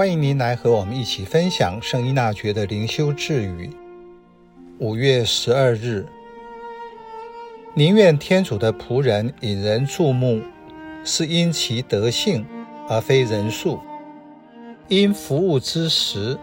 [0.00, 3.68] 欢迎您来和我们一起分享圣依纳爵的灵修智语。
[4.78, 6.06] 五月十二日，
[7.74, 10.40] 宁愿天主的仆人引人注目，
[11.04, 12.46] 是因其德性，
[12.88, 13.78] 而非人数；
[14.88, 16.38] 因服务之实，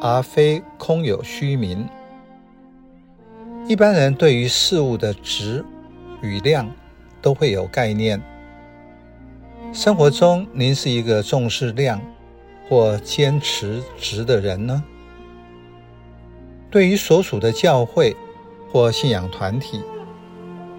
[0.00, 1.84] 而非空有虚名。
[3.66, 5.64] 一般人对于事物的值
[6.20, 6.70] 与量
[7.20, 8.22] 都会有概念。
[9.72, 12.00] 生活中，您是一个重视量
[12.72, 14.82] 或坚持质的人呢？
[16.70, 18.16] 对于所属的教会
[18.70, 19.82] 或信仰团体，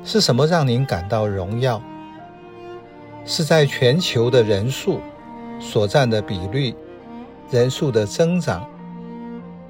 [0.04, 1.80] 是什么让您感到荣耀？
[3.26, 5.00] 是在全球的人数
[5.60, 6.74] 所占的比率、
[7.52, 8.68] 人数的增长，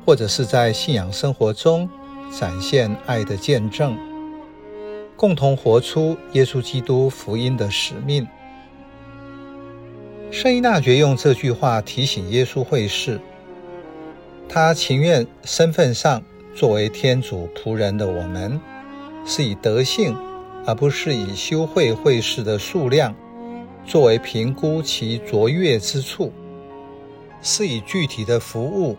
[0.05, 1.89] 或者是在信仰生活中
[2.31, 3.97] 展现爱的见证，
[5.17, 8.25] 共同活出耶稣基督福音的使命。
[10.33, 13.21] 圣依纳爵用这句话提醒耶稣会士，
[14.49, 16.23] 他情愿身份上
[16.55, 18.59] 作为天主仆人的我们，
[19.27, 20.17] 是以德性，
[20.65, 23.13] 而不是以修会会士的数量
[23.85, 26.33] 作为评估其卓越之处，
[27.43, 28.97] 是以具体的服务，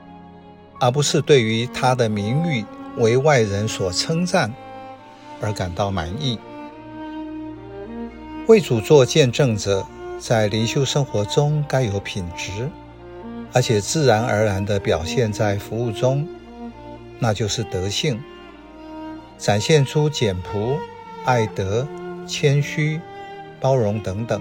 [0.79, 2.65] 而不是对于他的名誉
[2.97, 4.55] 为外人所称赞
[5.41, 6.39] 而感到满意。
[8.47, 9.85] 为主做见证者，
[10.27, 12.71] 在灵修生活中该有品质，
[13.53, 16.27] 而且自然而然地表现在服务中，
[17.19, 18.19] 那就是德性，
[19.37, 20.79] 展现出简朴、
[21.27, 21.87] 爱德、
[22.27, 22.99] 谦虚、
[23.61, 24.41] 包容等等，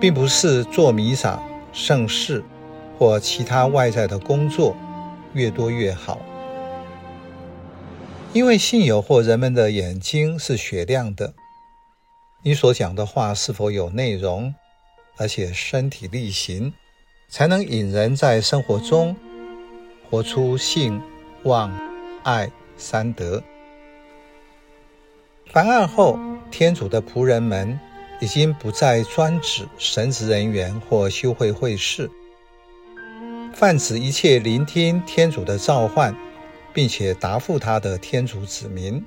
[0.00, 1.38] 并不是做弥撒、
[1.70, 2.42] 圣事
[2.98, 4.74] 或其他外在的工作
[5.34, 6.18] 越多越好。
[8.32, 11.34] 因为信友或人们的眼睛是雪亮的，
[12.44, 14.52] 你所讲的话是否有内容，
[15.16, 16.72] 而且身体力行，
[17.28, 19.14] 才能引人在生活中
[20.10, 21.00] 活出信、
[21.44, 21.72] 望、
[22.24, 23.40] 爱三德。
[25.46, 26.18] 凡二后，
[26.50, 27.78] 天主的仆人们
[28.20, 32.10] 已经不再专指神职人员或修会会士，
[33.54, 36.12] 泛指一切聆听天主的召唤，
[36.72, 39.04] 并且答复他的天主子民，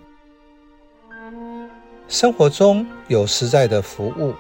[2.08, 4.34] 生活中有实在的服务，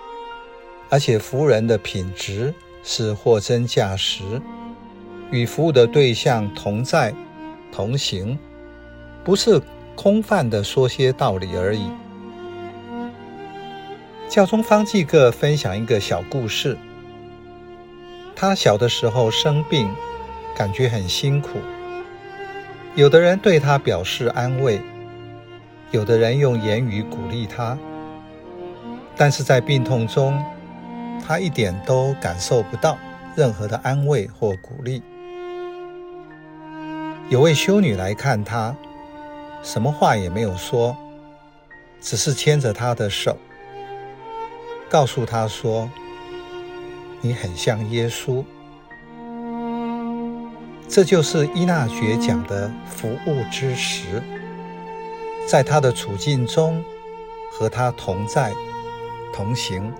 [0.89, 2.53] 而且服务人的品质
[2.83, 4.23] 是货真价实，
[5.31, 7.13] 与服务的对象同在
[7.71, 8.37] 同行，
[9.23, 9.59] 不是
[9.95, 11.89] 空泛的说些道理而已。
[14.29, 16.77] 教宗方济各分享一个小故事，
[18.35, 19.89] 他小的时候生病，
[20.55, 21.57] 感觉很辛苦。
[22.93, 24.79] 有的人对他表示安慰，
[25.91, 27.77] 有的人用言语鼓励他，
[29.15, 30.43] 但是在病痛中，
[31.25, 32.97] 他一点都感受不到
[33.35, 35.01] 任何的安慰或鼓励。
[37.29, 38.75] 有位修女来看他，
[39.63, 40.95] 什么话也没有说，
[42.01, 43.37] 只是牵着他的手，
[44.89, 45.89] 告诉他说
[47.21, 48.43] ：“你很像耶稣。”
[50.87, 54.21] 这就是伊纳爵讲的服务之实，
[55.47, 56.83] 在他的处境中
[57.51, 58.51] 和他同在
[59.33, 59.93] 同行。